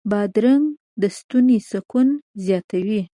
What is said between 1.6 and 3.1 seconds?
سکون زیاتوي.